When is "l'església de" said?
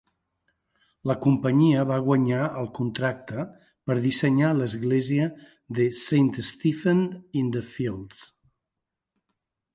4.61-5.87